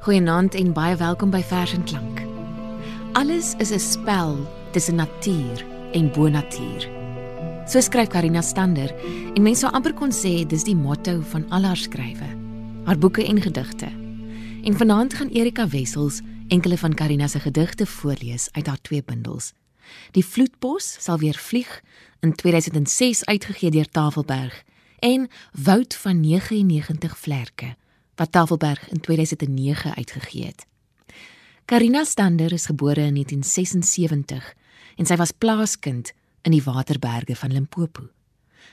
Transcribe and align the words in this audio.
Goeienaand 0.00 0.54
en 0.56 0.70
baie 0.72 0.94
welkom 0.96 1.28
by 1.28 1.42
Vers 1.44 1.74
en 1.76 1.82
Klank. 1.84 2.22
Alles 3.20 3.50
is 3.60 3.70
'n 3.70 3.78
spel 3.78 4.48
tussen 4.72 4.94
natuur 4.94 5.64
en 5.92 6.12
bonatuur. 6.12 6.88
So 7.66 7.80
skryf 7.80 8.08
Karina 8.08 8.40
Stander 8.40 8.94
en 9.34 9.42
mense 9.42 9.60
sou 9.60 9.72
amper 9.72 9.92
kon 9.92 10.10
sê 10.10 10.46
dis 10.46 10.64
die 10.64 10.76
motto 10.76 11.20
van 11.20 11.44
al 11.50 11.62
haar 11.62 11.76
skrywe, 11.76 12.28
haar 12.84 12.98
boeke 12.98 13.26
en 13.26 13.40
gedigte. 13.40 13.88
En 14.64 14.76
vanaand 14.76 15.14
gaan 15.14 15.28
Erika 15.28 15.68
Wessels 15.68 16.20
enkele 16.48 16.78
van 16.78 16.94
Karina 16.94 17.26
se 17.26 17.38
gedigte 17.38 17.86
voorlees 17.86 18.48
uit 18.52 18.66
haar 18.66 18.80
twee 18.80 19.02
bundels. 19.04 19.52
Die 20.10 20.24
Vloedbos 20.24 20.96
sal 20.98 21.18
weer 21.18 21.36
vlieg 21.36 21.82
in 22.20 22.34
2006 22.34 23.24
uitgegee 23.24 23.70
deur 23.70 23.88
Tafelberg 23.88 24.64
en 24.98 25.28
Woud 25.52 25.94
van 25.94 26.20
99 26.20 27.18
vlerke 27.18 27.76
wat 28.20 28.32
Tafelberg 28.32 28.88
in 28.92 29.00
2009 29.00 29.94
uitgegee 29.94 30.44
het. 30.46 30.66
Karina 31.64 32.04
Stander 32.04 32.52
is 32.52 32.66
gebore 32.66 33.00
in 33.00 33.14
1976 33.14 34.54
en 34.96 35.06
sy 35.08 35.16
was 35.16 35.32
plaaskind 35.32 36.12
in 36.44 36.52
die 36.52 36.64
Waterberge 36.64 37.36
van 37.36 37.52
Limpopo. 37.52 38.10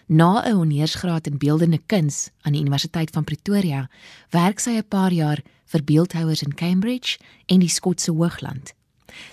Na 0.07 0.43
'n 0.43 0.55
honeursgraad 0.55 1.27
in 1.27 1.37
beeldende 1.37 1.79
kuns 1.85 2.29
aan 2.41 2.51
die 2.51 2.61
Universiteit 2.61 3.09
van 3.09 3.23
Pretoria, 3.23 3.89
werk 4.29 4.59
sy 4.59 4.69
'n 4.69 4.87
paar 4.87 5.11
jaar 5.11 5.41
vir 5.65 5.83
beeldhouers 5.83 6.41
in 6.41 6.55
Cambridge 6.55 7.17
en 7.45 7.59
die 7.59 7.69
Skotse 7.69 8.11
Hoogland. 8.11 8.73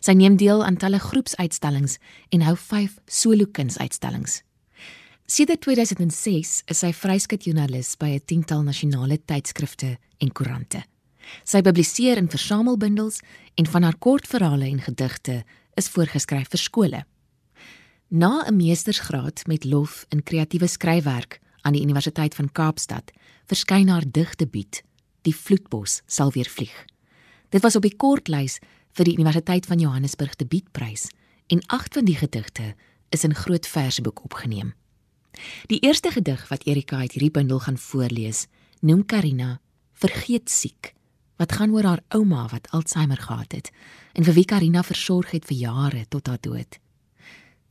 Sy 0.00 0.12
neem 0.12 0.36
deel 0.36 0.64
aan 0.64 0.76
talle 0.76 0.98
groepsuitstallings 0.98 1.98
en 2.28 2.40
hou 2.40 2.56
5 2.56 2.98
solo-kunsuitstallings. 3.06 4.42
Sedert 5.24 5.62
2006 5.64 6.50
is 6.68 6.80
sy 6.82 6.90
vryskutjoernalis 6.92 7.94
by 7.96 8.10
'n 8.12 8.24
tiental 8.28 8.62
nasionale 8.62 9.16
tydskrifte 9.16 9.96
en 10.20 10.32
koerante. 10.32 10.84
Sy 11.44 11.62
publiseer 11.62 12.18
in 12.18 12.28
versamelbundels 12.28 13.20
en 13.56 13.66
van 13.66 13.82
haar 13.82 13.96
kortverhale 13.96 14.66
en 14.66 14.80
gedigte 14.80 15.44
is 15.76 15.88
voorgeskryf 15.88 16.48
vir 16.50 16.58
skole. 16.58 17.04
Na 18.10 18.44
'n 18.44 18.56
meestersgraad 18.56 19.46
met 19.46 19.64
lof 19.64 20.04
in 20.10 20.22
kreatiewe 20.22 20.66
skryfwerk 20.66 21.40
aan 21.62 21.72
die 21.72 21.82
Universiteit 21.82 22.34
van 22.34 22.52
Kaapstad, 22.52 23.10
verskyn 23.46 23.88
haar 23.88 24.04
digdebuut, 24.06 24.82
Die 25.22 25.34
Vloedbos 25.34 26.02
sal 26.06 26.30
weer 26.32 26.48
vlieg. 26.48 26.84
Dit 27.48 27.62
was 27.62 27.76
op 27.76 27.82
die 27.82 27.96
kortlys 27.96 28.58
vir 28.92 29.04
die 29.04 29.14
Universiteit 29.14 29.66
van 29.66 29.78
Johannesburg 29.78 30.36
debuutprys 30.36 31.08
en 31.46 31.62
8 31.66 31.94
van 31.94 32.04
die 32.04 32.16
gedigte 32.16 32.74
is 33.08 33.24
in 33.24 33.34
groot 33.34 33.66
versboek 33.66 34.24
opgeneem. 34.24 34.74
Die 35.66 35.80
eerste 35.80 36.10
gedig 36.10 36.48
wat 36.48 36.66
Erika 36.66 36.96
uit 36.96 37.12
hierdie 37.12 37.30
bundel 37.30 37.60
gaan 37.60 37.78
voorlees, 37.78 38.46
noem 38.80 39.04
Karina 39.06 39.60
Vergeet 39.94 40.50
siek, 40.50 40.94
wat 41.38 41.52
gaan 41.52 41.72
oor 41.74 41.86
haar 41.86 42.02
ouma 42.08 42.48
wat 42.50 42.66
Alzheimer 42.70 43.20
gehad 43.20 43.52
het 43.54 43.70
en 44.12 44.26
vir 44.26 44.34
wie 44.34 44.44
Karina 44.44 44.82
versorg 44.82 45.30
het 45.34 45.46
vir 45.50 45.56
jare 45.56 46.02
tot 46.10 46.26
haar 46.26 46.40
dood. 46.42 46.78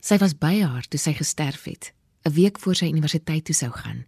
Sy 0.00 0.18
was 0.20 0.34
by 0.36 0.58
haar 0.60 0.88
toe 0.88 1.00
sy 1.00 1.14
gesterf 1.16 1.64
het, 1.64 1.92
'n 2.24 2.32
week 2.32 2.58
voor 2.60 2.74
sy 2.74 2.88
universiteit 2.88 3.44
toe 3.44 3.54
sou 3.54 3.70
gaan, 3.70 4.06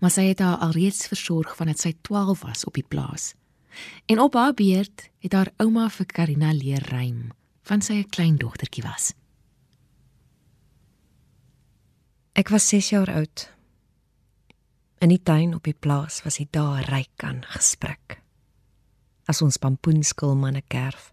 maar 0.00 0.10
sy 0.10 0.28
het 0.28 0.38
haar 0.38 0.58
alreeds 0.58 1.06
versorg 1.06 1.56
vandat 1.56 1.78
sy 1.78 1.92
12 2.02 2.42
was 2.42 2.64
op 2.64 2.74
die 2.74 2.88
plaas. 2.88 3.34
En 4.06 4.20
op 4.20 4.34
haar 4.34 4.54
beurt 4.54 5.10
het 5.18 5.32
haar 5.32 5.52
ouma 5.56 5.88
vir 5.88 6.06
Karina 6.06 6.52
leer 6.52 6.82
rym, 6.90 7.32
van 7.62 7.80
sy 7.80 7.92
'n 7.92 8.08
klein 8.08 8.36
dogtertjie 8.36 8.82
was. 8.82 9.14
Ek 12.38 12.52
was 12.54 12.68
6 12.68 12.88
jaar 12.88 13.10
oud. 13.10 13.48
In 15.02 15.10
die 15.10 15.22
tuin 15.22 15.54
op 15.54 15.64
die 15.66 15.74
plaas 15.74 16.20
was 16.22 16.36
die 16.38 16.46
dae 16.54 16.84
ryk 16.86 17.24
aan 17.26 17.40
gesprek. 17.50 18.20
As 19.26 19.42
ons 19.42 19.58
pampoenskil 19.58 20.36
manne 20.38 20.62
kerf 20.70 21.08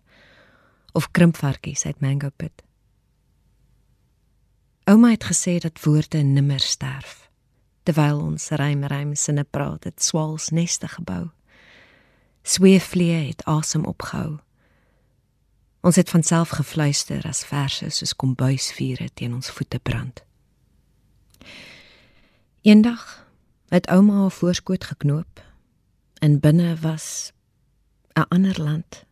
of 0.93 1.07
krimpvarkies 1.17 1.87
uit 1.89 2.03
mango 2.05 2.29
pit. 2.29 2.61
Ouma 4.85 5.15
het 5.15 5.25
gesê 5.25 5.55
dat 5.57 5.81
woorde 5.81 6.21
nimmer 6.21 6.61
sterf. 6.61 7.25
Terwyl 7.89 8.21
ons 8.21 8.45
rym 8.61 8.85
rym 8.85 9.15
sinne 9.17 9.47
praat, 9.49 9.89
het 9.89 10.05
swals 10.05 10.51
neste 10.53 10.87
gebou. 10.93 11.31
Sweefvlee 12.43 13.31
het 13.31 13.41
asem 13.49 13.85
opgehou. 13.89 14.37
Ons 15.81 15.97
het 15.97 16.09
van 16.09 16.23
self 16.23 16.53
gefluister 16.61 17.25
as 17.25 17.41
verse 17.49 17.89
soos 17.89 18.13
kombuisvure 18.13 19.09
teen 19.13 19.33
ons 19.33 19.49
voete 19.49 19.81
brand. 19.81 20.21
Eendag 22.65 23.27
het 23.67 23.87
ouma 23.87 24.13
haar 24.13 24.31
voorskoot 24.31 24.83
geknoop 24.83 25.41
en 26.13 26.39
binne 26.39 26.75
was 26.81 27.31
'n 28.13 28.25
ander 28.27 28.61
land. 28.61 29.05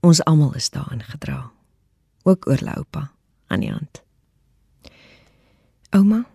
Ons 0.00 0.24
almal 0.24 0.54
is 0.54 0.70
daarin 0.70 1.02
gedra. 1.02 1.52
Ook 2.22 2.46
oorloupa 2.46 3.12
aan 3.46 3.60
die 3.60 3.70
hand. 3.70 4.02
Ouma, 5.90 6.26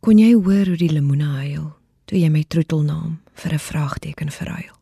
kon 0.00 0.18
jy 0.18 0.34
hoor 0.34 0.66
hoe 0.66 0.76
die 0.76 0.92
lemoene 0.92 1.24
huil 1.24 1.76
toe 2.04 2.18
jy 2.18 2.28
my 2.28 2.44
troetelnaam 2.48 3.22
vir 3.32 3.52
'n 3.52 3.58
vraagteken 3.58 4.30
verruil? 4.30 4.76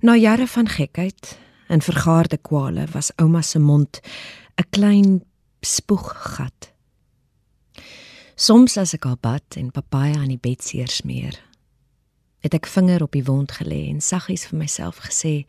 Na 0.00 0.16
jare 0.16 0.46
van 0.46 0.68
gekheid 0.68 1.38
en 1.66 1.82
vergaarde 1.82 2.38
kwale 2.38 2.86
was 2.86 3.12
ouma 3.16 3.42
se 3.42 3.58
mond 3.58 4.00
'n 4.56 4.68
klein 4.70 5.24
spoeggat 5.60 6.76
Soms 8.38 8.76
as 8.78 8.92
ek 8.94 9.02
haar 9.02 9.18
bad 9.18 9.56
en 9.58 9.72
papaja 9.74 10.20
aan 10.20 10.30
die 10.30 10.38
bed 10.38 10.62
seer 10.62 10.86
smeer, 10.86 11.34
het 12.46 12.54
ek 12.54 12.68
vinger 12.70 13.02
op 13.02 13.16
die 13.16 13.24
wond 13.26 13.50
gelê 13.56 13.88
en 13.90 13.98
saggies 13.98 14.44
vir 14.46 14.60
myself 14.60 15.00
gesê: 15.02 15.42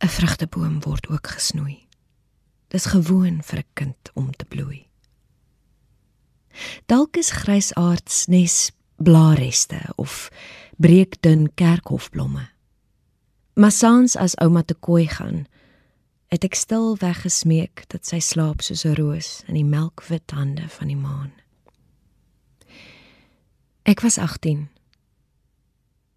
'n 0.00 0.08
Vrugteboom 0.08 0.78
word 0.80 1.10
ook 1.12 1.26
gesnoei. 1.36 1.84
Dis 2.72 2.86
gewoon 2.88 3.42
vir 3.44 3.58
'n 3.58 3.68
kind 3.74 4.10
om 4.14 4.32
te 4.32 4.44
bloei. 4.48 4.88
Dalk 6.86 7.16
is 7.16 7.30
grysaards 7.30 8.26
nes 8.26 8.72
blaarreste 8.96 9.80
of 9.96 10.30
breekdun 10.78 11.52
kerkhofblomme. 11.54 12.48
Maar 13.54 13.72
saans 13.72 14.16
as 14.16 14.36
ouma 14.36 14.62
te 14.62 14.74
kooi 14.74 15.06
gaan, 15.08 15.46
het 16.28 16.44
ek 16.44 16.54
stil 16.54 16.96
weggesmeek 16.96 17.84
dat 17.88 18.06
sy 18.06 18.18
slaap 18.18 18.62
soos 18.62 18.84
'n 18.84 18.94
roos 18.94 19.42
in 19.46 19.54
die 19.54 19.64
melkwit 19.64 20.30
hande 20.30 20.68
van 20.68 20.88
die 20.88 20.96
maan. 20.96 21.32
Ek 23.90 24.00
was 24.00 24.18
18. 24.18 24.68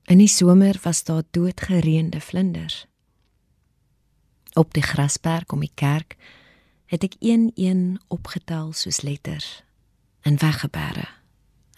In 0.05 0.19
die 0.21 0.29
somer 0.29 0.77
was 0.83 1.03
daar 1.03 1.23
doodgereende 1.31 2.21
vlinders. 2.21 2.85
Op 4.53 4.73
die 4.73 4.83
grasperk 4.83 5.51
om 5.51 5.63
die 5.65 5.71
kerk 5.73 6.13
het 6.85 7.07
ek 7.07 7.17
een-een 7.17 7.97
opgetel 8.13 8.75
soos 8.77 9.01
letters 9.01 9.63
en 10.21 10.37
weggebere 10.37 11.07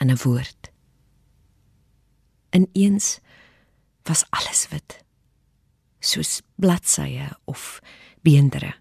in 0.04 0.12
'n 0.12 0.20
woord. 0.24 0.72
Ineens 2.52 3.20
was 4.04 4.26
alles 4.30 4.68
wit, 4.70 5.04
soos 6.00 6.42
bladsye 6.56 7.40
of 7.46 7.80
beendere. 8.22 8.76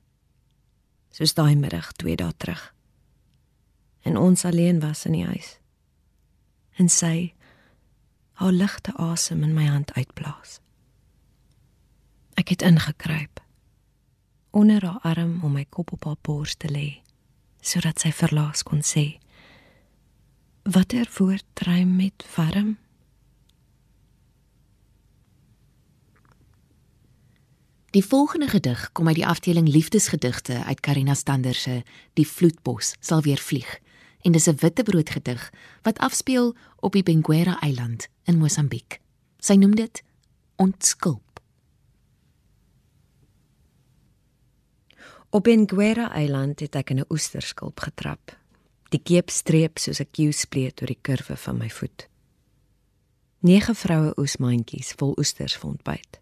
Soos 1.10 1.34
daai 1.34 1.54
middag 1.54 1.92
2 1.92 2.16
dae 2.16 2.36
terug. 2.36 2.74
En 4.02 4.16
ons 4.16 4.44
alleen 4.44 4.80
was 4.80 5.04
in 5.04 5.12
die 5.12 5.26
huis 5.26 5.62
en 6.76 6.88
sy 6.88 7.34
haar 8.40 8.52
ligte 8.52 8.92
asem 8.98 9.42
in 9.42 9.54
my 9.54 9.66
hand 9.66 9.92
uitblaas. 9.94 10.58
Ek 12.34 12.48
het 12.48 12.62
ingekruip 12.62 13.44
onder 14.54 14.84
haar 14.86 15.00
arm 15.02 15.40
om 15.42 15.52
my 15.52 15.64
kop 15.70 15.92
op 15.92 16.04
haar 16.04 16.18
bors 16.22 16.54
te 16.54 16.70
lê 16.70 17.02
sodat 17.64 17.98
sy 17.98 18.12
verlaas 18.14 18.62
kon 18.62 18.84
sê 18.86 19.04
watter 20.76 21.08
woord 21.18 21.66
rym 21.66 21.96
met 21.98 22.26
warm 22.36 22.74
Die 27.94 28.02
volgende 28.02 28.48
gedig 28.50 28.88
kom 28.92 29.06
uit 29.06 29.20
die 29.20 29.26
afdeling 29.26 29.68
liefdesgedigte 29.70 30.64
uit 30.64 30.80
Karina 30.80 31.14
Stander 31.14 31.54
se 31.54 31.82
Die 32.18 32.26
vloedbos 32.26 32.94
sal 33.00 33.22
weer 33.22 33.38
vlieg 33.38 33.78
en 34.24 34.32
dis 34.32 34.48
'n 34.48 34.56
witbrood 34.56 35.10
gedig 35.10 35.52
wat 35.82 35.98
afspeel 35.98 36.56
op 36.76 36.92
die 36.92 37.02
Benguela 37.02 37.60
eiland 37.60 38.08
in 38.22 38.38
Mosambiek. 38.38 39.00
Sy 39.38 39.54
noem 39.54 39.74
dit 39.74 40.02
Ontskulp. 40.56 41.40
Op 45.30 45.42
Benguela 45.42 46.12
eiland 46.12 46.60
het 46.60 46.74
ek 46.74 46.90
'n 46.90 47.04
oesterskulp 47.08 47.80
getrap. 47.80 48.38
Die 48.88 49.02
keep 49.02 49.30
streep 49.30 49.78
soos 49.78 50.00
'n 50.00 50.10
Q-spleet 50.10 50.80
oor 50.80 50.86
die 50.86 50.98
kurwe 51.00 51.36
van 51.36 51.56
my 51.56 51.70
voet. 51.70 52.08
Nege 53.38 53.74
vroue 53.74 54.12
oesmandjies 54.16 54.92
vol 54.92 55.14
oesters 55.16 55.56
vond 55.56 55.82
byt. 55.82 56.20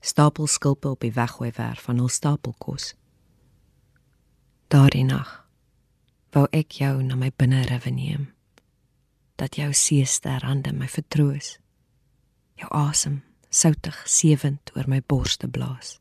Stapel 0.00 0.46
skulpe 0.46 0.88
op 0.88 1.00
die 1.00 1.12
weggooiwerf 1.12 1.82
van 1.82 1.96
hul 1.96 2.08
stapelkos. 2.08 2.94
Daardie 4.68 5.04
nag 5.04 5.49
wou 6.34 6.46
ek 6.52 6.80
jou 6.82 7.02
na 7.02 7.16
my 7.16 7.32
binnerewe 7.36 7.90
neem 7.90 8.28
dat 9.40 9.56
jou 9.56 9.72
seester 9.72 10.44
hande 10.44 10.72
my 10.76 10.88
vertroos 10.88 11.56
Jou 12.60 12.68
asem 12.76 13.22
soutig 13.48 13.96
sewend 14.04 14.70
oor 14.76 14.88
my 14.88 15.00
borste 15.08 15.48
blaas. 15.48 15.96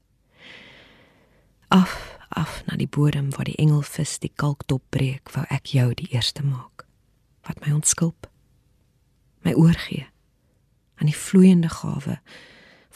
Af, 1.72 2.18
af 2.30 2.60
na 2.68 2.76
die 2.76 2.90
bodem 2.90 3.30
waar 3.36 3.48
die 3.48 3.58
engelvis 3.62 4.18
die 4.20 4.32
kalktop 4.36 4.84
breek, 4.92 5.32
wou 5.34 5.46
ek 5.50 5.72
jou 5.74 5.94
die 5.96 6.10
eerste 6.12 6.44
maak. 6.44 6.86
Wat 7.48 7.62
my 7.64 7.74
ontskulp. 7.78 8.28
My 9.48 9.56
oorgee 9.56 10.10
aan 11.00 11.08
die 11.08 11.16
vloeiende 11.16 11.72
gawe 11.72 12.20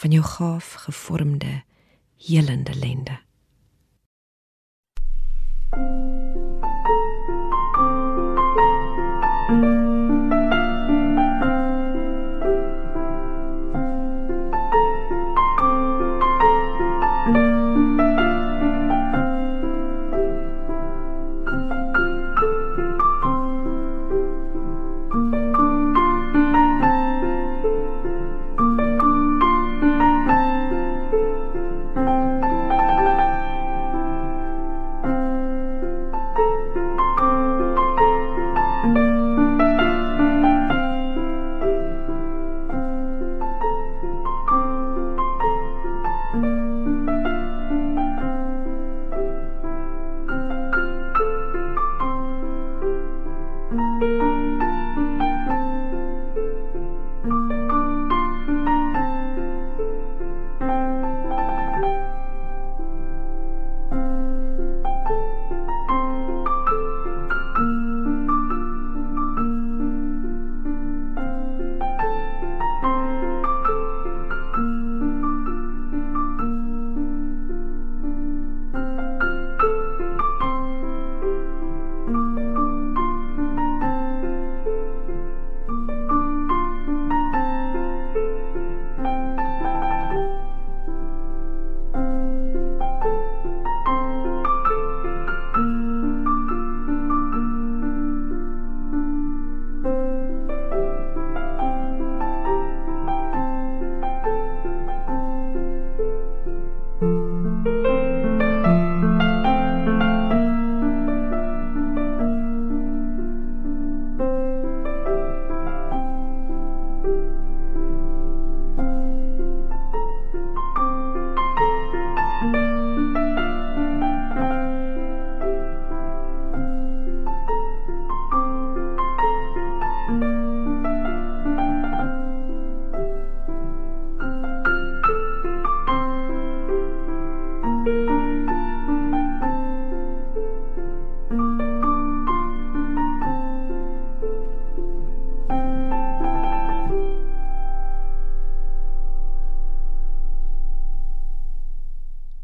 van 0.03 0.12
jou 0.12 0.24
gaaf 0.27 0.74
gevormde 0.89 1.62
helende 2.27 2.75
lende. 2.75 3.21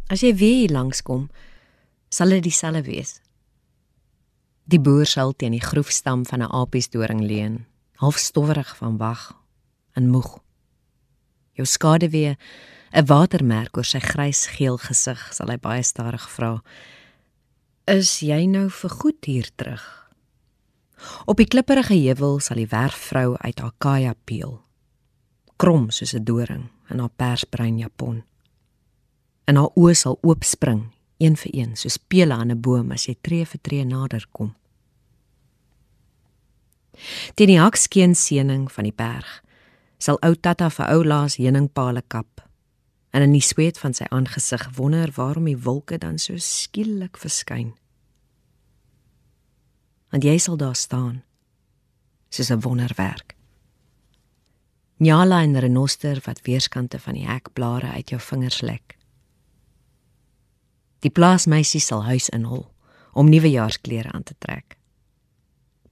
As 0.09 0.23
jy 0.25 0.31
weer 0.33 0.55
hier 0.63 0.71
langskom, 0.73 1.27
sal 2.09 2.33
dit 2.33 2.47
dieselfde 2.47 2.81
wees. 2.87 3.19
Die 4.65 4.81
boer 4.81 5.05
sal 5.05 5.35
teen 5.37 5.53
die 5.53 5.61
groefstam 5.61 6.23
van 6.25 6.41
'n 6.41 6.49
apiesdoring 6.49 7.21
leun, 7.21 7.65
half 8.01 8.17
stowwerig 8.17 8.75
van 8.77 8.97
wag 8.97 9.37
en 9.93 10.09
moeg. 10.09 10.39
Jou 11.53 11.65
skade 11.65 12.09
weer 12.09 12.37
'n 12.91 13.05
watermerk 13.05 13.77
oor 13.77 13.85
sy 13.85 13.99
grys-geel 13.99 14.77
gesig, 14.77 15.33
sal 15.33 15.47
hy 15.47 15.57
baie 15.57 15.83
stadig 15.83 16.29
vra: 16.29 16.63
"Is 17.85 18.19
jy 18.19 18.45
nou 18.45 18.69
vir 18.69 18.89
goed 18.89 19.25
hier 19.25 19.49
terug?" 19.55 20.11
Op 21.25 21.37
die 21.37 21.47
klipprige 21.47 21.93
heuwel 21.93 22.39
sal 22.39 22.57
die 22.57 22.67
werfvrou 22.67 23.37
uit 23.37 23.59
haar 23.59 23.73
kaja 23.77 24.13
peel, 24.25 24.61
krom 25.57 25.91
soos 25.91 26.13
'n 26.13 26.23
doring 26.23 26.69
in 26.89 26.99
haar 26.99 27.13
persbruin 27.15 27.77
japon 27.77 28.23
en 29.49 29.57
haar 29.57 29.73
oë 29.73 29.95
sal 29.97 30.19
oopspring, 30.21 30.83
een 31.17 31.35
vir 31.41 31.55
een, 31.55 31.75
soos 31.75 31.97
pele 31.97 32.33
aan 32.33 32.51
'n 32.51 32.61
boom 32.61 32.91
as 32.91 33.07
jy 33.07 33.15
tree 33.21 33.45
vir 33.45 33.61
tree 33.61 33.85
nader 33.85 34.25
kom. 34.31 34.55
Teen 37.35 37.47
die 37.47 37.59
hakskeen 37.59 38.15
seëning 38.15 38.71
van 38.71 38.83
die 38.83 38.95
berg 38.95 39.43
sal 39.97 40.19
ou 40.23 40.35
Tata 40.35 40.69
vir 40.69 40.87
ou 40.93 41.03
Laas 41.03 41.35
heuningpale 41.35 42.01
kap 42.07 42.41
en 43.11 43.21
in 43.21 43.33
die 43.33 43.43
sweet 43.43 43.79
van 43.81 43.93
sy 43.93 44.05
aangesig 44.09 44.69
wonder 44.77 45.11
waarom 45.15 45.45
die 45.45 45.57
wolke 45.57 45.97
dan 45.97 46.19
so 46.19 46.37
skielik 46.37 47.17
verskyn. 47.17 47.73
Want 50.11 50.23
jy 50.23 50.37
sal 50.37 50.57
daar 50.57 50.75
staan 50.75 51.23
soos 52.29 52.51
'n 52.51 52.61
wonderwerk. 52.61 53.35
Nyala 54.97 55.41
en 55.41 55.59
renoster 55.59 56.21
wat 56.25 56.41
weerskante 56.41 56.99
van 56.99 57.13
die 57.13 57.27
hekblare 57.27 57.91
uit 57.91 58.09
jou 58.09 58.21
vingers 58.21 58.61
lek. 58.61 58.98
Die 60.99 61.11
plaasmeisie 61.11 61.81
sal 61.81 62.03
huis 62.03 62.29
inhol 62.35 62.65
om 63.13 63.29
nuwejaarsklere 63.29 64.11
aan 64.11 64.23
te 64.23 64.35
trek. 64.39 64.77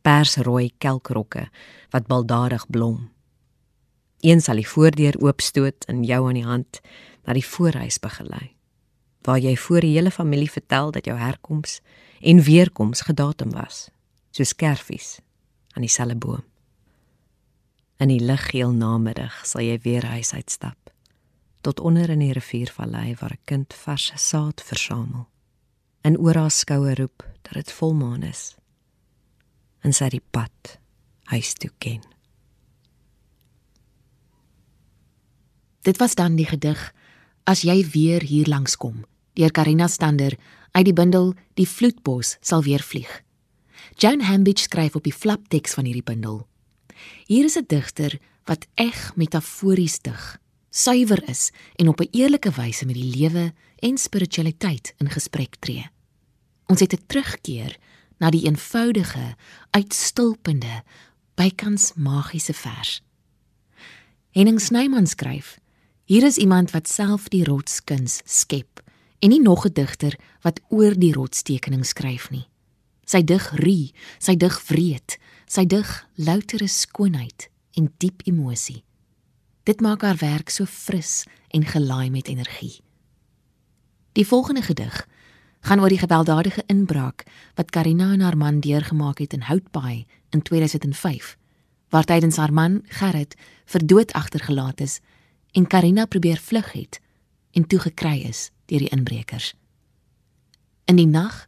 Persrooi 0.02 0.72
kelkrokke 0.78 1.48
wat 1.92 2.08
baldadig 2.08 2.68
blom. 2.68 3.10
Een 4.20 4.42
sal 4.42 4.60
die 4.60 4.68
voordeur 4.68 5.16
oopstoot 5.22 5.88
en 5.88 6.04
jou 6.04 6.22
aan 6.28 6.40
die 6.40 6.48
hand 6.48 6.82
na 7.26 7.36
die 7.38 7.46
voorhuis 7.46 8.00
begelei 8.00 8.58
waar 9.28 9.42
jy 9.44 9.58
voor 9.60 9.84
die 9.84 9.92
hele 9.98 10.12
familie 10.12 10.48
vertel 10.52 10.92
dat 10.96 11.06
jou 11.06 11.18
herkoms 11.20 11.82
en 12.22 12.40
weerkoms 12.42 13.02
gedatum 13.02 13.52
was, 13.52 13.90
soos 14.32 14.56
kerfies 14.56 15.18
aan 15.76 15.84
dieselfde 15.84 16.16
boom. 16.16 16.44
In 18.00 18.08
die 18.08 18.24
liggeel 18.24 18.72
namiddag 18.72 19.42
sal 19.44 19.66
jy 19.68 19.76
weer 19.84 20.06
huis 20.16 20.32
uitstap 20.32 20.87
tot 21.68 21.80
onder 21.84 22.10
in 22.10 22.22
die 22.24 22.32
riviervallei 22.32 23.16
waar 23.20 23.36
'n 23.36 23.44
kind 23.44 23.74
verse 23.74 24.18
saad 24.18 24.62
versamel. 24.64 25.28
En 26.02 26.18
oor 26.18 26.36
haar 26.36 26.52
skouer 26.52 27.00
roep 27.00 27.28
dat 27.42 27.54
dit 27.54 27.72
volmaan 27.72 28.24
is. 28.24 28.56
En 29.80 29.94
sy 29.94 30.10
die 30.10 30.24
pad 30.32 30.80
huis 31.24 31.54
toe 31.54 31.72
ken. 31.78 32.02
Dit 35.82 35.98
was 35.98 36.16
dan 36.16 36.36
die 36.36 36.46
gedig 36.46 36.94
As 37.44 37.62
jy 37.62 37.90
weer 37.90 38.22
hier 38.22 38.48
langs 38.48 38.76
kom 38.78 39.06
deur 39.34 39.52
Karina 39.52 39.88
Stander 39.88 40.38
uit 40.72 40.86
die 40.86 40.94
bundel 40.94 41.34
Die 41.54 41.68
vloedbos 41.68 42.38
sal 42.42 42.64
weer 42.64 42.84
vlieg. 42.84 43.24
Joan 43.96 44.22
Hambidge 44.22 44.64
skryf 44.64 44.96
op 44.96 45.04
die 45.04 45.14
flapteks 45.14 45.74
van 45.74 45.86
hierdie 45.86 46.04
bundel. 46.04 46.48
Hier 47.26 47.46
is 47.46 47.58
'n 47.58 47.66
digter 47.68 48.20
wat 48.46 48.68
eg 48.76 49.16
metafories 49.16 50.00
dig 50.00 50.40
suiwer 50.70 51.30
is 51.30 51.52
en 51.76 51.88
op 51.88 52.00
'n 52.02 52.08
eerlike 52.12 52.52
wyse 52.52 52.86
met 52.86 52.96
die 52.96 53.18
lewe 53.18 53.54
en 53.80 53.98
spiritualiteit 53.98 54.94
in 54.98 55.10
gesprek 55.10 55.56
tree. 55.60 55.90
Ons 56.66 56.80
het 56.80 56.94
'n 56.94 57.04
terugkeer 57.08 57.78
na 58.18 58.30
die 58.30 58.46
eenvoudige, 58.46 59.36
uitstulpende, 59.70 60.84
bykans 61.36 61.94
magiese 61.96 62.54
vers. 62.54 63.02
Henning 64.30 64.62
Snyman 64.62 65.08
skryf: 65.08 65.60
Hier 66.04 66.24
is 66.24 66.38
iemand 66.38 66.72
wat 66.72 66.88
self 66.88 67.28
die 67.28 67.44
rotskuns 67.44 68.22
skep 68.26 68.84
en 69.20 69.30
nie 69.30 69.42
nog 69.42 69.66
'n 69.66 69.74
digter 69.74 70.20
wat 70.42 70.62
oor 70.70 70.94
die 71.00 71.14
rotstekening 71.14 71.86
skryf 71.86 72.30
nie. 72.30 72.48
Sy 73.06 73.24
dig 73.24 73.52
rie, 73.56 73.94
sy 74.20 74.36
dig 74.36 74.68
wreed, 74.68 75.18
sy 75.48 75.66
dig 75.66 76.08
loutere 76.16 76.68
skoonheid 76.68 77.50
en 77.74 77.94
diep 77.98 78.22
emosie. 78.26 78.84
Dit 79.68 79.82
maak 79.84 80.02
haar 80.02 80.16
werk 80.16 80.50
so 80.50 80.66
fris 80.66 81.26
en 81.52 81.66
gelaai 81.66 82.10
met 82.10 82.28
energie. 82.28 82.80
Die 84.12 84.28
volgende 84.28 84.62
gedig 84.62 85.08
gaan 85.60 85.80
oor 85.80 85.92
die 85.92 86.00
gewelddadige 86.00 86.64
inbraak 86.72 87.26
wat 87.56 87.70
Karina 87.70 88.12
en 88.14 88.24
haar 88.24 88.38
man 88.38 88.60
deurgemaak 88.60 89.20
het 89.20 89.34
in 89.34 89.42
Houtbaai 89.42 90.06
in 90.30 90.42
2005, 90.42 91.38
waar 91.90 92.04
tydens 92.04 92.38
haar 92.38 92.54
man 92.54 92.82
Gerrit 92.88 93.36
vir 93.66 93.86
dood 93.86 94.14
agtergelaat 94.14 94.80
is 94.80 95.00
en 95.52 95.68
Karina 95.68 96.06
probeer 96.06 96.38
vlug 96.38 96.72
het 96.72 97.02
en 97.52 97.68
toe 97.68 97.80
gekry 97.80 98.24
is 98.24 98.52
deur 98.66 98.80
die 98.80 98.90
inbrekers. 98.96 99.54
In 100.86 100.96
die 100.96 101.08
nag 101.08 101.48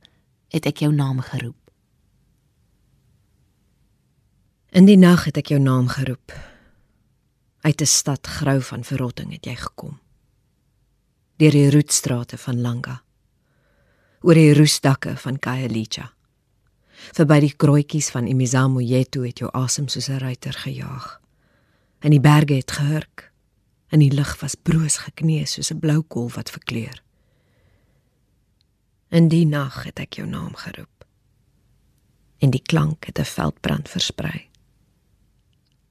het 0.51 0.65
ek 0.65 0.83
jou 0.83 0.91
naam 0.93 1.23
geroep. 1.23 1.71
In 4.69 4.85
die 4.85 4.97
nag 4.97 5.23
het 5.23 5.37
ek 5.37 5.55
jou 5.55 5.61
naam 5.61 5.87
geroep. 5.87 6.58
Uit 7.61 7.81
'n 7.81 7.85
stad 7.85 8.27
grou 8.27 8.61
van 8.61 8.83
verrotting 8.83 9.31
het 9.31 9.45
jy 9.45 9.55
gekom. 9.55 9.99
Deur 11.35 11.51
die 11.51 11.71
roetstrate 11.71 12.37
van 12.37 12.61
Langa. 12.61 13.03
Oor 14.21 14.33
die 14.33 14.53
roesdakke 14.53 15.17
van 15.17 15.39
Khayelitsha. 15.39 16.13
Verby 17.15 17.39
die 17.39 17.53
krooitjies 17.55 18.09
van 18.09 18.27
Imizamo 18.27 18.79
Yetu 18.79 19.25
het 19.25 19.39
jou 19.39 19.49
asem 19.51 19.87
soos 19.87 20.09
'n 20.09 20.17
ruiter 20.17 20.53
gejaag. 20.53 21.21
En 21.99 22.09
die 22.09 22.19
berge 22.19 22.53
het 22.53 22.71
gehurk. 22.71 23.31
En 23.87 23.99
die 23.99 24.11
lug 24.11 24.39
was 24.39 24.55
broos 24.55 24.97
gekneus 24.97 25.51
soos 25.51 25.71
'n 25.71 25.79
blou 25.79 26.01
kolf 26.01 26.35
wat 26.35 26.49
verkleur. 26.49 27.03
In 29.09 29.27
die 29.27 29.45
nag 29.45 29.83
het 29.83 29.99
ek 29.99 30.13
jou 30.13 30.27
naam 30.27 30.55
geroep. 30.55 31.05
En 32.37 32.49
die 32.49 32.61
klank 32.61 33.05
het 33.05 33.19
'n 33.19 33.23
veldbrand 33.25 33.89
versprei. 33.89 34.48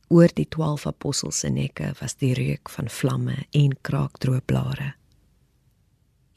Oor 0.08 0.32
die 0.32 0.46
12 0.48 0.86
apostels 0.88 1.42
se 1.42 1.50
nekke 1.52 1.92
was 2.00 2.16
die 2.16 2.32
reuk 2.36 2.70
van 2.72 2.88
vlamme 2.88 3.36
en 3.52 3.74
kraakdroë 3.84 4.40
blare. 4.48 4.94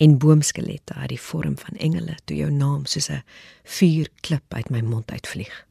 En 0.01 0.17
boomskelette 0.17 0.97
het 0.99 1.11
die 1.13 1.21
vorm 1.21 1.55
van 1.57 1.77
engele 1.77 2.17
toe 2.25 2.37
jou 2.37 2.49
naam 2.51 2.85
soos 2.85 3.09
'n 3.09 3.23
vuurklip 3.63 4.53
uit 4.53 4.69
my 4.69 4.81
mond 4.81 5.11
uitvlieg. 5.11 5.67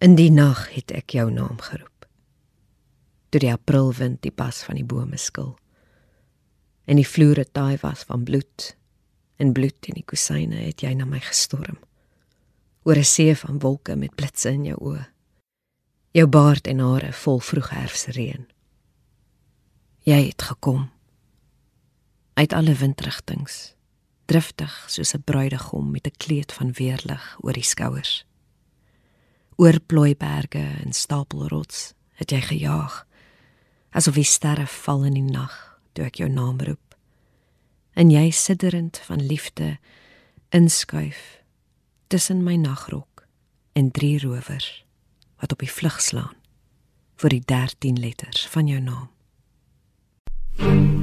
In 0.00 0.14
die 0.14 0.30
nag 0.30 0.74
het 0.74 0.90
ek 0.90 1.10
jou 1.10 1.30
naam 1.30 1.60
geroep. 1.60 2.06
Toe 3.28 3.40
die 3.40 3.52
aprilwind 3.52 4.22
die 4.22 4.32
pas 4.32 4.62
van 4.62 4.74
die 4.74 4.84
bome 4.84 5.16
skil 5.16 5.56
en 6.84 6.96
die 6.96 7.06
vloere 7.06 7.44
taai 7.52 7.76
was 7.82 8.02
van 8.02 8.24
bloed 8.24 8.76
en 9.36 9.52
bloed 9.52 9.86
in 9.86 9.94
die 9.94 10.04
kusyne 10.04 10.56
het 10.56 10.82
jy 10.82 10.94
na 10.94 11.04
my 11.04 11.20
gestorm 11.20 11.78
oor 12.82 12.96
'n 12.96 13.04
see 13.04 13.36
van 13.36 13.58
wolke 13.58 13.96
met 13.96 14.14
blitse 14.14 14.48
in 14.48 14.64
jou 14.64 14.76
oë. 14.80 15.06
Jou 16.10 16.26
baard 16.26 16.66
en 16.66 16.78
hare 16.78 17.12
vol 17.12 17.38
vroegherfsreën 17.38 18.46
jy 20.10 20.26
het 20.30 20.42
gekom. 20.42 20.88
Uit 22.34 22.52
alle 22.52 22.74
windrigtings 22.74 23.74
driftig 24.30 24.72
soos 24.86 25.14
'n 25.14 25.22
bruidegom 25.24 25.90
met 25.90 26.06
'n 26.06 26.16
kleed 26.16 26.52
van 26.52 26.72
weerlig 26.72 27.36
oor 27.40 27.52
die 27.52 27.62
skouers. 27.62 28.24
Oor 29.56 29.80
plooiberge 29.80 30.64
en 30.84 30.92
stapelrots 30.92 31.92
het 32.12 32.30
jy 32.30 32.40
gejaag 32.40 33.06
asof 33.90 34.14
die 34.14 34.24
sterre 34.24 34.66
val 34.66 35.04
in 35.04 35.14
die 35.14 35.30
nag 35.32 35.78
toe 35.92 36.04
ek 36.04 36.14
jou 36.14 36.28
naam 36.28 36.60
roep. 36.60 36.94
En 37.92 38.10
jy 38.10 38.30
sidderend 38.30 38.98
van 38.98 39.26
liefde 39.26 39.78
inskuif 40.48 41.39
tussen 42.10 42.42
my 42.42 42.56
nagrok 42.56 43.26
en 43.72 43.90
drie 43.90 44.18
rowers 44.18 44.84
wat 45.38 45.52
op 45.52 45.62
die 45.62 45.70
vlug 45.70 46.00
slaan 46.02 46.34
vir 47.22 47.36
die 47.36 47.42
13 47.52 48.00
letters 48.02 48.46
van 48.50 48.66
jou 48.66 48.80
naam. 48.82 49.10
thank 50.56 50.99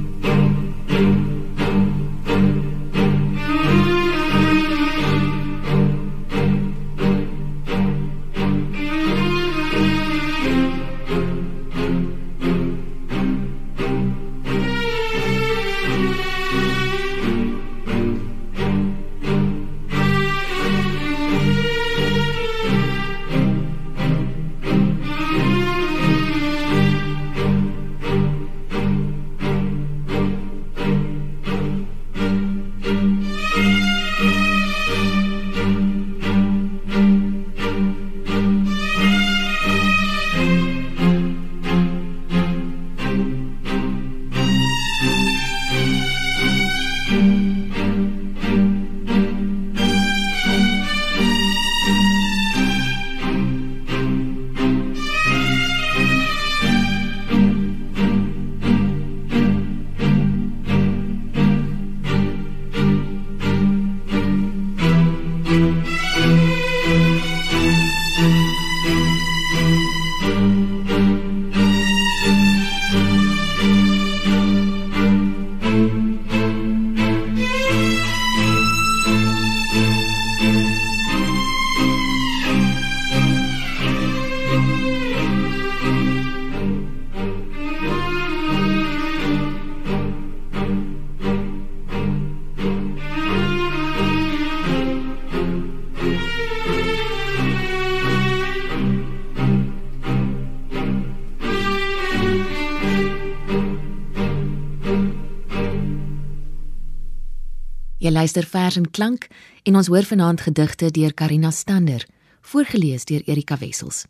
Jy 108.08 108.14
luister 108.14 108.46
vers 108.48 108.76
en 108.80 108.86
klank 108.88 109.26
en 109.68 109.76
ons 109.76 109.88
hoor 109.92 110.06
vanaand 110.08 110.40
gedigte 110.40 110.88
deur 110.96 111.12
Karina 111.12 111.50
Stander, 111.52 112.06
voorgeles 112.40 113.02
deur 113.04 113.20
Erika 113.28 113.58
Wessels. 113.60 114.06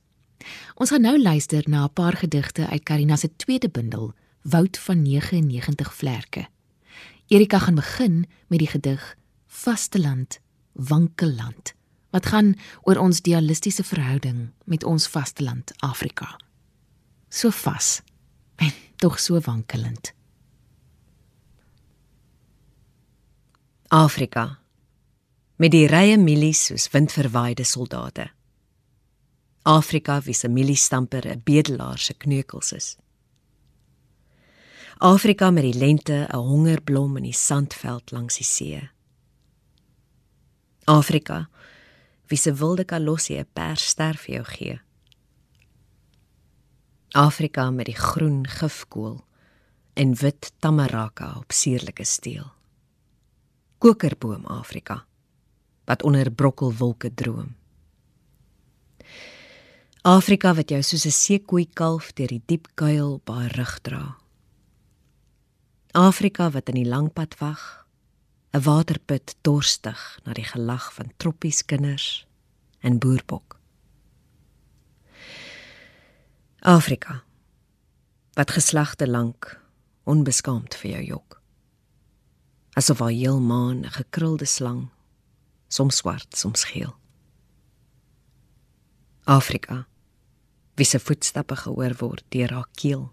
Ons 0.78 0.92
gaan 0.94 1.02
nou 1.02 1.16
luister 1.18 1.64
na 1.66 1.82
'n 1.82 1.92
paar 1.92 2.14
gedigte 2.14 2.68
uit 2.68 2.82
Karina 2.82 3.16
se 3.16 3.36
tweede 3.36 3.68
bundel, 3.68 4.14
Woud 4.42 4.78
van 4.78 5.02
99 5.02 5.94
vlerke. 5.94 6.46
Erika 7.26 7.58
gaan 7.58 7.74
begin 7.74 8.26
met 8.46 8.58
die 8.58 8.68
gedig 8.68 9.16
Vasteland, 9.46 10.38
Wankelland, 10.72 11.74
wat 12.10 12.26
gaan 12.26 12.54
oor 12.82 12.96
ons 12.96 13.20
dialistiese 13.20 13.84
verhouding 13.84 14.50
met 14.64 14.84
ons 14.84 15.08
vasteland 15.08 15.72
Afrika. 15.76 16.40
So 17.28 17.50
vas 17.50 18.00
en 18.56 18.72
tog 19.02 19.18
so 19.18 19.40
wankelend. 19.40 20.17
Afrika 23.88 24.58
met 25.56 25.72
die 25.72 25.86
rye 25.88 26.18
milies 26.20 26.66
soos 26.66 26.90
windverwaaide 26.92 27.64
soldate. 27.64 28.26
Afrika 29.64 30.18
wie 30.26 30.34
se 30.34 30.48
miliestamper 30.48 31.24
'n 31.26 31.40
bedelaar 31.44 31.98
se 31.98 32.14
kneukels 32.14 32.72
is. 32.72 32.96
Afrika 34.98 35.50
met 35.50 35.62
die 35.62 35.74
lente 35.74 36.28
'n 36.28 36.36
hongerblom 36.36 37.16
in 37.16 37.22
die 37.22 37.32
sandveld 37.32 38.10
langs 38.10 38.36
die 38.36 38.44
see. 38.44 38.90
Afrika 40.84 41.48
wie 42.26 42.38
se 42.38 42.54
wilde 42.54 42.84
kalossie 42.84 43.38
'n 43.38 43.48
pers 43.52 43.88
ster 43.88 44.16
vir 44.16 44.34
jou 44.34 44.44
gee. 44.44 44.80
Afrika 47.10 47.70
met 47.70 47.86
die 47.86 47.96
groen 47.96 48.46
gifkool 48.48 49.24
en 49.94 50.14
wit 50.14 50.52
tamaraka 50.58 51.36
op 51.38 51.52
suurlike 51.52 52.04
steel. 52.04 52.57
Kokerboom 53.78 54.46
Afrika 54.46 55.04
wat 55.84 56.02
onder 56.02 56.30
brokkelwolke 56.30 57.14
droom. 57.14 57.54
Afrika 60.02 60.54
wat 60.54 60.68
jou 60.68 60.82
soos 60.82 61.06
'n 61.06 61.10
seekoei 61.10 61.68
kalf 61.72 62.12
deur 62.12 62.26
die 62.26 62.42
diep 62.46 62.66
kuil 62.74 63.12
op 63.12 63.28
haar 63.28 63.50
rug 63.50 63.78
dra. 63.80 64.16
Afrika 65.92 66.50
wat 66.50 66.68
in 66.68 66.74
die 66.74 66.88
lang 66.88 67.12
pad 67.12 67.38
wag, 67.38 67.86
'n 68.52 68.62
waterput 68.62 69.36
dorstig 69.40 70.18
na 70.24 70.32
die 70.32 70.44
gelag 70.44 70.92
van 70.94 71.12
troppies 71.16 71.64
kinders 71.64 72.26
en 72.80 72.98
boerbok. 72.98 73.60
Afrika 76.60 77.22
wat 78.32 78.50
geslagte 78.50 79.06
lank 79.06 79.60
onbeskaamd 80.04 80.74
vir 80.74 80.90
jou 80.90 81.04
jok. 81.04 81.37
Asof 82.78 82.98
haar 82.98 83.10
heel 83.10 83.40
maan 83.40 83.78
'n 83.80 83.90
gekrulde 83.90 84.44
slang, 84.44 84.88
soms 85.68 85.96
swart, 85.96 86.36
soms 86.36 86.64
geel. 86.64 86.94
Afrika 89.24 89.86
wie 90.74 90.86
se 90.86 90.98
voetstappe 90.98 91.56
gehoor 91.56 91.94
word 91.98 92.24
deur 92.28 92.52
haar 92.52 92.68
keel. 92.74 93.12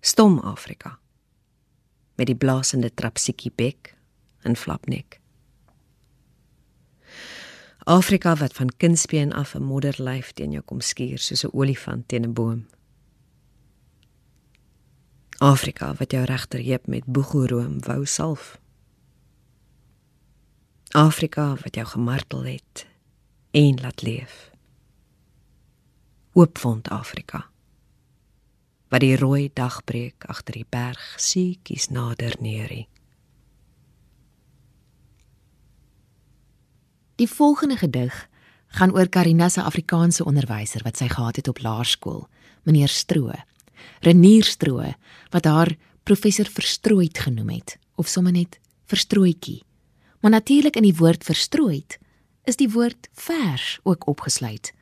Stom 0.00 0.38
Afrika 0.38 0.98
met 2.14 2.26
die 2.26 2.36
blasende 2.36 2.94
trapsiekie 2.94 3.52
bek 3.54 3.94
en 4.42 4.56
flapnek. 4.56 5.20
Afrika 7.78 8.36
wat 8.36 8.52
van 8.52 8.76
kindsbeen 8.76 9.32
af 9.32 9.54
'n 9.54 9.62
modderlyf 9.62 10.32
teen 10.32 10.50
jou 10.50 10.62
kom 10.62 10.80
skuur 10.80 11.18
soos 11.18 11.44
'n 11.44 11.52
olifant 11.52 12.08
teen 12.08 12.24
'n 12.24 12.32
boom. 12.32 12.66
Afrika 15.38 15.94
wat 15.94 16.10
jou 16.10 16.24
regterheup 16.24 16.86
met 16.86 17.04
boegoeroom 17.04 17.80
wou 17.84 18.06
salf. 18.06 18.58
Afrika 20.88 21.54
wat 21.62 21.74
jou 21.74 21.86
gemartel 21.86 22.44
het 22.44 22.86
en 23.50 23.80
laat 23.80 24.02
leef. 24.02 24.50
Oopwond 26.32 26.88
Afrika. 26.88 27.46
Wat 28.88 29.00
die 29.00 29.16
rooi 29.16 29.50
dagbreek 29.52 30.24
agter 30.24 30.54
die 30.54 30.66
berg 30.68 31.14
siekies 31.20 31.88
nader 31.88 32.36
neerie. 32.40 32.88
Die 37.16 37.28
volgende 37.28 37.76
gedig 37.76 38.28
gaan 38.68 38.92
oor 38.92 39.08
Karina 39.08 39.48
se 39.48 39.62
Afrikaanse 39.62 40.24
onderwyser 40.24 40.82
wat 40.82 40.96
sy 40.96 41.08
gehad 41.08 41.36
het 41.36 41.48
op 41.48 41.60
laerskool, 41.60 42.28
meneer 42.62 42.88
Stroe. 42.88 43.44
Renier 44.00 44.44
Stroe 44.44 44.94
wat 45.30 45.44
haar 45.44 45.76
professor 46.02 46.46
verstrooid 46.46 47.18
genoem 47.18 47.48
het 47.48 47.78
of 47.94 48.08
sommer 48.08 48.32
net 48.32 48.58
verstrooitjie. 48.86 49.62
Maar 50.20 50.30
natuurlik 50.30 50.76
in 50.76 50.86
die 50.86 50.96
woord 50.96 51.24
verstrooid 51.24 51.98
is 52.44 52.56
die 52.56 52.70
woord 52.70 53.08
vers 53.12 53.78
ook 53.82 54.06
opgesluit 54.06 54.72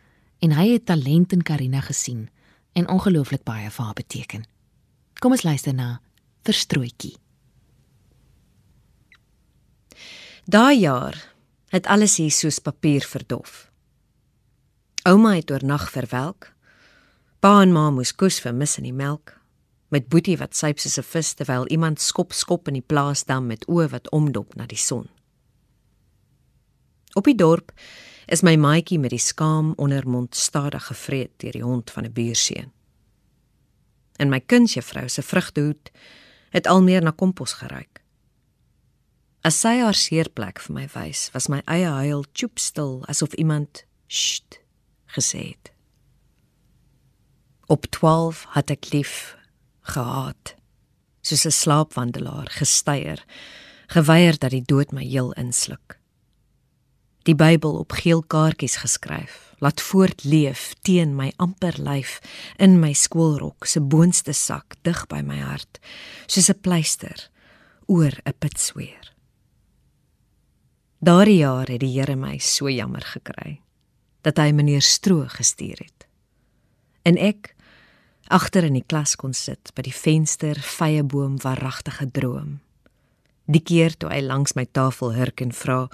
en 0.44 0.52
hy 0.52 0.68
het 0.74 0.86
talent 0.86 1.32
in 1.32 1.42
Karina 1.42 1.80
gesien 1.80 2.28
en 2.72 2.88
ongelooflik 2.88 3.44
baie 3.44 3.70
vir 3.70 3.84
haar 3.84 3.96
beteken. 3.96 4.44
Kom 5.20 5.32
ons 5.32 5.44
luister 5.46 5.74
na 5.74 6.00
verstrooitjie. 6.44 7.16
Daai 10.44 10.80
jaar 10.80 11.16
het 11.72 11.86
alles 11.86 12.18
hier 12.20 12.32
soos 12.32 12.58
papier 12.60 13.06
verdof. 13.08 13.70
Ouma 15.08 15.34
het 15.34 15.50
oornag 15.50 15.90
verwelk. 15.90 16.53
Pa 17.44 17.58
en 17.60 17.74
ma 17.76 17.90
moes 17.92 18.14
kos 18.16 18.38
vermis 18.40 18.78
in 18.80 18.86
die 18.86 18.96
melk 18.96 19.34
met 19.92 20.06
boetie 20.08 20.38
wat 20.40 20.54
syp 20.56 20.78
soos 20.80 20.96
'n 20.98 21.04
vis 21.04 21.34
terwyl 21.36 21.66
iemand 21.68 22.00
skop 22.00 22.32
skop 22.32 22.68
in 22.68 22.74
die 22.78 22.88
plaasdam 22.92 23.46
met 23.46 23.66
oë 23.68 23.90
wat 23.90 24.08
omdop 24.10 24.54
na 24.56 24.64
die 24.66 24.80
son. 24.80 25.08
Op 27.14 27.24
die 27.24 27.34
dorp 27.34 27.72
is 28.26 28.42
my 28.42 28.56
maatjie 28.56 28.98
met 28.98 29.10
die 29.10 29.20
skaam 29.20 29.74
ondermond 29.76 30.34
stadig 30.34 30.86
gevreet 30.86 31.32
deur 31.36 31.52
die 31.52 31.62
hond 31.62 31.90
van 31.90 32.04
'n 32.04 32.12
buurseun. 32.12 32.72
En 34.16 34.28
my 34.28 34.40
kindsjuffrou 34.40 35.08
se 35.08 35.22
vrugtehoed 35.22 35.90
het 36.50 36.66
al 36.66 36.82
meer 36.82 37.02
na 37.02 37.10
kompos 37.10 37.52
geruik. 37.52 38.02
As 39.42 39.60
sy 39.60 39.80
haar 39.80 39.94
seerplek 39.94 40.60
vir 40.60 40.74
my 40.74 40.88
wys, 40.94 41.30
was 41.32 41.48
my 41.48 41.60
eie 41.66 41.88
huil 41.88 42.24
choopstil 42.32 43.04
asof 43.06 43.34
iemand 43.34 43.84
sst 44.06 44.60
gesê 45.06 45.48
het. 45.48 45.73
Op 47.66 47.86
12 47.86 48.46
het 48.48 48.70
ek 48.70 48.90
lief 48.92 49.36
gehad, 49.80 50.54
soos 51.20 51.44
'n 51.44 51.50
slaapwandelaar 51.50 52.50
gesteier, 52.50 53.24
geweier 53.86 54.38
dat 54.38 54.50
die 54.50 54.62
dood 54.64 54.92
my 54.92 55.04
heel 55.04 55.32
insluk. 55.32 55.98
Die 57.22 57.34
Bybel 57.34 57.78
op 57.78 57.92
geel 57.92 58.22
kaartjies 58.22 58.76
geskryf, 58.76 59.54
laat 59.58 59.80
voortleef 59.80 60.74
teen 60.82 61.16
my 61.16 61.32
amper 61.36 61.74
lyf 61.78 62.20
in 62.56 62.80
my 62.80 62.92
skoolrok 62.92 63.64
se 63.66 63.80
boonste 63.80 64.32
sak 64.32 64.76
dig 64.82 65.06
by 65.06 65.22
my 65.24 65.38
hart, 65.38 65.78
soos 66.26 66.50
'n 66.50 66.60
pleister 66.60 67.30
oor 67.86 68.12
'n 68.24 68.34
pitsweer. 68.38 69.14
Daardie 70.98 71.38
jaar 71.38 71.66
het 71.68 71.80
die 71.80 72.00
Here 72.00 72.16
my 72.16 72.38
so 72.38 72.68
jammer 72.68 73.04
gekry 73.04 73.60
dat 74.22 74.36
hy 74.36 74.52
meneer 74.52 74.82
Stroo 74.82 75.24
gestuur 75.28 75.76
het. 75.78 76.06
En 77.02 77.16
ek 77.16 77.53
agter 78.28 78.64
in 78.64 78.74
die 78.78 78.84
klas 78.86 79.16
kon 79.16 79.34
sit 79.34 79.72
by 79.74 79.82
die 79.82 79.94
venster, 79.94 80.54
vyeboom 80.54 81.38
waaragtige 81.42 82.10
droom. 82.10 82.60
Die 83.46 83.60
keer 83.60 83.92
toe 83.96 84.08
hy 84.08 84.22
langs 84.24 84.54
my 84.56 84.64
tafel 84.64 85.12
hurk 85.14 85.40
en 85.44 85.52
vra: 85.52 85.88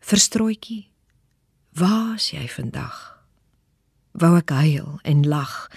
"Verstrooitjie, 0.00 0.88
waar's 1.74 2.32
jy 2.32 2.48
vandag?" 2.48 3.14
Wou 4.18 4.36
ek 4.36 4.50
huil 4.50 4.98
en 5.04 5.22
lag, 5.28 5.68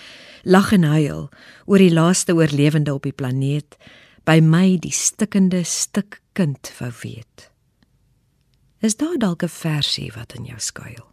lag 0.44 0.72
en 0.74 0.84
huil 0.84 1.30
oor 1.66 1.78
die 1.78 1.94
laaste 1.94 2.34
oorlewende 2.34 2.94
op 2.94 3.04
die 3.04 3.14
planeet, 3.14 3.78
by 4.26 4.40
my 4.42 4.78
die 4.82 4.94
stikkende 4.94 5.64
stuk 5.64 6.22
kind 6.34 6.72
wou 6.80 6.92
weet. 7.04 7.52
Is 8.82 8.96
daar 8.98 9.18
dalk 9.18 9.44
'n 9.44 9.50
versie 9.50 10.12
wat 10.16 10.34
in 10.34 10.46
jou 10.46 10.60
skuil? 10.60 11.06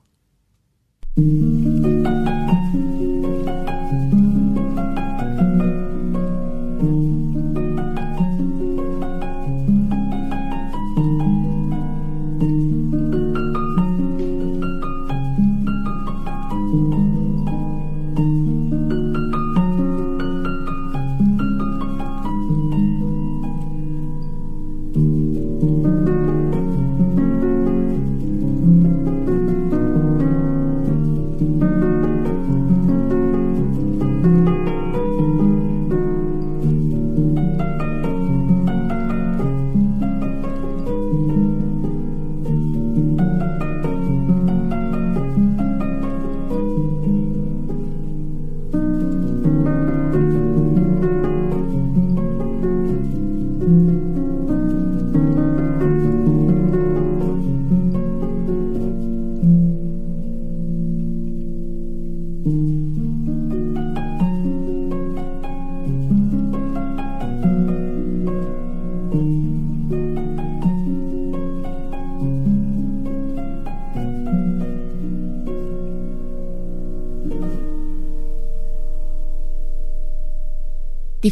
Die 62.38 62.46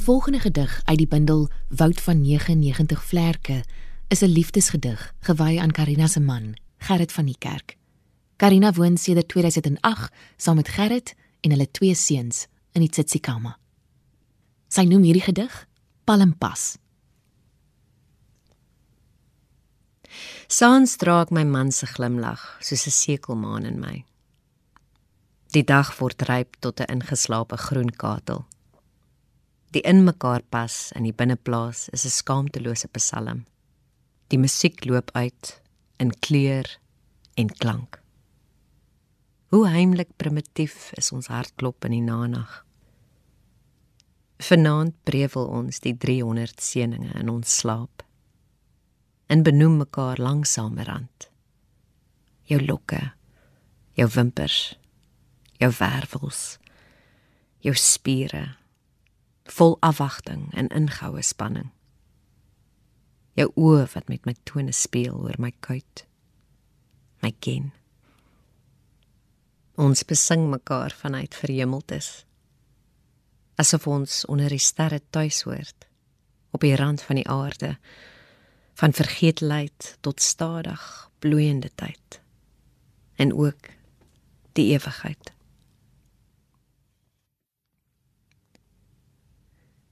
volgende 0.02 0.38
gedig 0.40 0.80
uit 0.84 0.98
die 0.98 1.06
bundel 1.06 1.48
Woud 1.68 2.00
van 2.00 2.20
99 2.20 3.04
vlerke 3.04 3.64
is 4.08 4.20
'n 4.20 4.26
liefdesgedig 4.26 5.14
gewy 5.20 5.58
aan 5.58 5.70
Karina 5.70 6.06
se 6.06 6.20
man, 6.20 6.56
Gerrit 6.78 7.12
van 7.12 7.24
die 7.24 7.38
Kerk. 7.38 7.76
Karina 8.36 8.72
woon 8.72 8.96
sedert 8.96 9.28
2008 9.28 10.12
saam 10.36 10.56
met 10.56 10.68
Gerrit 10.68 11.14
en 11.40 11.50
hulle 11.50 11.70
twee 11.70 11.94
seuns, 11.94 12.46
in 12.76 12.84
die 12.84 12.92
Tsikama. 12.92 13.56
Sy 14.68 14.84
noem 14.84 15.06
hierdie 15.06 15.24
gedig 15.24 15.54
Palmpas. 16.04 16.74
Saans 20.52 20.98
draak 21.00 21.32
my 21.34 21.42
man 21.48 21.72
se 21.72 21.88
glimlag 21.88 22.42
soos 22.60 22.86
'n 22.86 22.94
sekelmaan 23.00 23.64
in 23.64 23.80
my. 23.80 24.04
Die 25.54 25.64
dag 25.64 25.96
word 25.98 26.22
ryp 26.28 26.56
tot 26.60 26.80
'n 26.80 26.92
ingeslaapte 26.92 27.56
groen 27.56 27.90
katel. 27.90 28.44
Die 29.72 29.82
in 29.82 30.04
mekaar 30.04 30.42
pas 30.42 30.92
in 30.94 31.02
die 31.02 31.12
binneplaas 31.12 31.88
is 31.88 32.04
'n 32.04 32.10
skaamtelose 32.10 32.88
psalm. 32.88 33.44
Die 34.28 34.38
musiek 34.38 34.84
loop 34.84 35.10
uit 35.14 35.60
in 35.98 36.10
kleur 36.20 36.78
en 37.34 37.48
klank. 37.48 38.05
Hoe 39.54 39.68
heimlik 39.70 40.08
primitief 40.18 40.90
is 40.98 41.12
ons 41.14 41.28
hartklop 41.30 41.86
in 41.86 41.94
die 41.94 42.02
nanag. 42.02 42.64
Vanaand 44.42 44.96
brevel 45.06 45.46
ons 45.46 45.78
die 45.84 45.94
300 45.94 46.58
seëninge 46.60 47.12
in 47.14 47.30
ons 47.30 47.52
slaap. 47.60 48.02
En 49.30 49.44
benoem 49.46 49.78
mekaar 49.84 50.18
langsamerhand. 50.18 51.30
Jou 52.50 52.58
lokke, 52.62 53.00
jou 53.94 54.08
wimpers, 54.18 54.76
jou 55.62 55.70
wervels, 55.78 56.58
jou 57.62 57.74
spiere 57.74 58.44
vol 59.46 59.76
afwagting 59.86 60.50
en 60.58 60.68
ingehoue 60.74 61.22
spanning. 61.22 61.70
Jou 63.38 63.50
oë 63.54 63.86
wat 63.94 64.10
met 64.10 64.26
my 64.26 64.34
tone 64.48 64.74
speel 64.74 65.14
oor 65.22 65.38
my 65.38 65.52
kuit. 65.62 66.06
My 67.22 67.30
ken. 67.38 67.70
Ons 69.76 70.04
besing 70.08 70.48
mekaar 70.48 70.94
vanuit 70.96 71.34
verhemeltes 71.34 72.26
asof 73.56 73.86
ons 73.88 74.24
onder 74.28 74.52
die 74.52 74.60
sterre 74.60 75.00
tuis 75.10 75.42
hoort 75.48 75.86
op 76.56 76.64
die 76.64 76.76
rand 76.76 77.02
van 77.04 77.20
die 77.20 77.28
aarde 77.28 77.76
van 78.76 78.92
vergeetlikheid 78.92 79.96
tot 80.04 80.20
stadig 80.20 80.82
bloeiende 81.24 81.70
tyd. 81.74 82.20
En 83.16 83.32
ook 83.32 83.68
die 84.52 84.72
ewigheid. 84.72 85.32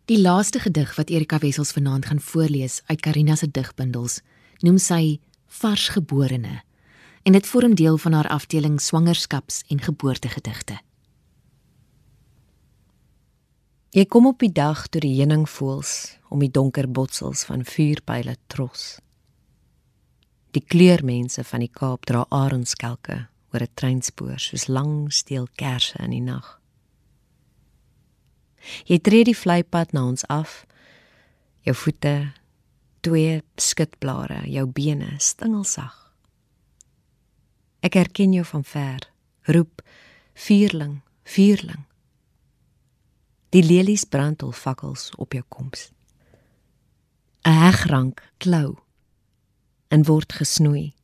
Die 0.04 0.20
laaste 0.20 0.60
gedig 0.60 0.96
wat 0.96 1.08
Erika 1.08 1.38
Wessels 1.40 1.72
vanaand 1.72 2.06
gaan 2.06 2.20
voorlees 2.20 2.82
uit 2.86 3.00
Karina 3.00 3.36
se 3.36 3.48
digbundels 3.48 4.20
noem 4.60 4.76
sy 4.78 5.18
Varsgeborene 5.48 6.60
en 7.24 7.32
dit 7.32 7.46
vorm 7.46 7.74
deel 7.74 7.96
van 7.98 8.12
haar 8.12 8.28
afdeling 8.28 8.80
swangerskaps- 8.80 9.64
en 9.68 9.80
geboortegedigte. 9.80 10.78
Jy 13.94 14.04
kom 14.10 14.26
op 14.26 14.38
die 14.42 14.52
dag 14.52 14.88
toe 14.90 15.00
die 15.00 15.14
heuningvoëls 15.16 16.18
om 16.28 16.42
die 16.42 16.50
donker 16.50 16.88
botsels 16.90 17.44
van 17.46 17.64
vuurpyle 17.64 18.36
tros. 18.46 18.98
Die 20.50 20.64
kleurmense 20.66 21.44
van 21.44 21.62
die 21.62 21.70
Kaap 21.70 22.04
dra 22.04 22.26
arenskelke 22.28 23.28
oor 23.52 23.62
'n 23.62 23.74
treinspoor 23.74 24.38
soos 24.38 24.66
lang 24.66 25.12
steel 25.12 25.46
kersse 25.54 25.98
in 26.02 26.10
die 26.10 26.20
nag. 26.20 26.60
Jy 28.84 28.98
tree 28.98 29.24
die 29.24 29.36
vlypad 29.36 29.92
na 29.92 30.04
ons 30.04 30.26
af. 30.26 30.66
Jou 31.60 31.76
voete, 31.76 32.32
twee 33.00 33.42
skitblare, 33.56 34.42
jou 34.50 34.66
bene 34.66 35.14
stingelsag. 35.18 36.03
Ek 37.84 37.98
herken 38.00 38.32
jou 38.32 38.44
van 38.48 38.64
ver. 38.64 39.10
Roep: 39.42 39.82
"Vierling, 40.32 41.02
vierling." 41.22 41.84
Die 43.52 43.62
lelies 43.62 44.04
brand 44.04 44.40
hul 44.40 44.52
fakkels 44.52 45.10
op 45.16 45.32
jou 45.32 45.44
koms. 45.48 45.92
'n 47.44 47.52
Hegrank 47.52 48.32
klou 48.36 48.78
en 49.88 50.04
word 50.04 50.32
gesnoei. 50.32 50.94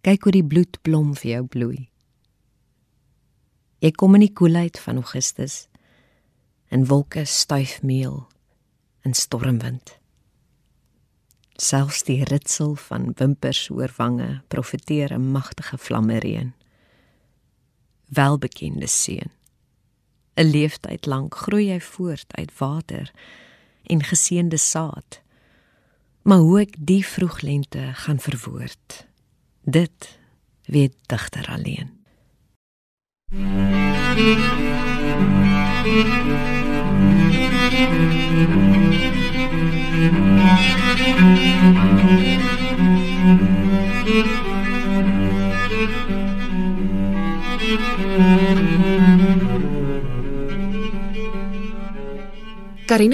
Kyk 0.00 0.22
hoe 0.22 0.32
die 0.32 0.46
bloed 0.46 0.78
blom 0.82 1.14
vir 1.16 1.30
jou 1.30 1.44
bloei. 1.46 1.90
Jy 3.78 3.90
kom 3.90 4.14
in 4.14 4.20
die 4.20 4.32
koelheid 4.32 4.78
van 4.78 4.96
Augustus 4.96 5.68
en 6.68 6.86
wolke 6.86 7.24
styf 7.24 7.82
meel 7.82 8.28
in 9.02 9.14
stormwind. 9.14 9.97
Selfs 11.60 12.04
die 12.06 12.24
ritsel 12.24 12.74
van 12.74 13.12
wimpers 13.18 13.64
oor 13.70 13.90
wange 13.96 14.42
profeteer 14.48 15.12
'n 15.12 15.30
magtige 15.30 15.78
vlammereën. 15.78 16.54
Welbekende 18.08 18.86
seën. 18.86 19.30
'n 20.34 20.50
leeftyd 20.50 21.06
lank 21.06 21.34
groei 21.34 21.70
hy 21.70 21.80
voort 21.80 22.36
uit 22.36 22.58
water 22.58 23.12
en 23.82 24.02
geseënde 24.02 24.56
saad. 24.56 25.22
Maar 26.22 26.38
hoe 26.38 26.60
ek 26.60 26.74
die 26.78 27.06
vroeglente 27.06 27.90
gaan 27.92 28.20
verwoord, 28.20 29.06
dit 29.62 30.18
weet 30.64 30.96
digter 31.06 31.46
alleen. 31.48 31.96
Thank 35.88 36.66
you. 36.66 36.77
Karina 37.78 37.86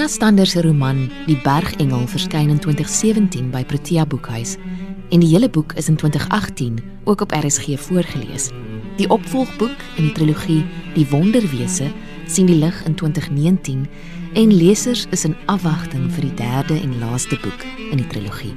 Stander 0.09 0.47
se 0.47 0.63
roman 0.63 1.11
Die 1.27 1.37
Bergengel 1.37 2.07
verskyn 2.07 2.49
in 2.49 2.59
2017 2.59 3.51
by 3.51 3.65
Protea 3.65 4.07
Boekhuis 4.07 4.57
en 5.11 5.21
die 5.21 5.29
hele 5.29 5.51
boek 5.51 5.73
is 5.77 5.89
in 5.93 5.97
2018 5.97 6.81
ook 7.05 7.21
op 7.21 7.33
RSG 7.37 7.77
voorgeles. 7.77 8.51
Die 8.97 9.11
opvolgboek 9.11 9.77
in 9.97 10.09
die 10.09 10.13
trilogie 10.13 10.65
Die 10.95 11.07
Wonderwese 11.11 11.93
sien 12.27 12.47
die 12.47 12.57
lig 12.57 12.85
in 12.89 12.95
2019 12.95 13.89
en 14.35 14.51
lesers 14.57 15.07
is 15.11 15.25
in 15.25 15.37
afwagting 15.47 16.09
vir 16.11 16.27
die 16.27 16.35
derde 16.39 16.77
en 16.81 16.99
laaste 16.99 17.39
boek 17.43 17.65
in 17.93 18.01
die 18.03 18.09
trilogie. 18.11 18.55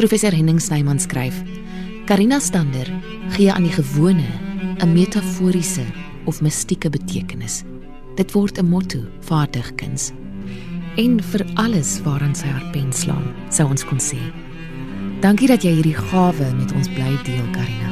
Professor 0.00 0.32
Henning 0.32 0.60
Snyman 0.60 0.98
skryf: 0.98 1.42
Karina 2.08 2.40
Stander 2.40 2.88
gee 3.36 3.52
aan 3.52 3.68
die 3.68 3.76
gewone 3.76 4.26
'n 4.80 4.92
metaforiese 4.92 5.84
of 6.24 6.40
mistieke 6.40 6.90
betekenis. 6.90 7.64
Dit 8.16 8.32
word 8.32 8.58
'n 8.58 8.68
motto 8.68 8.98
vir 9.20 9.36
haar 9.36 9.50
digkuns 9.50 10.12
en 10.96 11.20
vir 11.22 11.46
alles 11.54 12.00
waaraan 12.02 12.34
sy 12.34 12.46
haar 12.46 12.70
pen 12.72 12.92
slaan, 12.92 13.34
sou 13.50 13.68
ons 13.68 13.84
kon 13.84 13.98
sê. 13.98 14.18
Dankie 15.20 15.48
dat 15.48 15.62
jy 15.62 15.72
hierdie 15.74 15.96
gawe 15.96 16.54
met 16.54 16.72
ons 16.72 16.88
bly 16.88 17.18
deel, 17.24 17.46
Karina. 17.52 17.90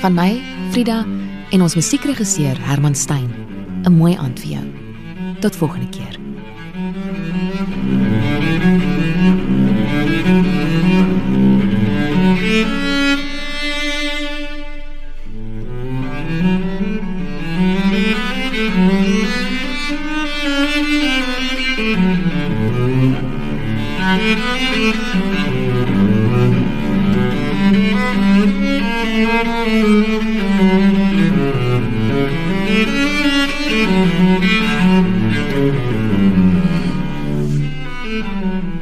Van 0.00 0.14
my, 0.14 0.40
Frida 0.70 1.04
en 1.50 1.62
ons 1.62 1.74
musiekregisseur 1.74 2.56
Herman 2.58 2.94
Stein. 2.94 3.30
'n 3.84 3.92
Mooi 3.92 4.16
aand 4.16 4.40
vir 4.40 4.50
jou. 4.50 4.85
Tot 5.40 5.56
volgende 5.56 5.88
keer. 5.88 6.25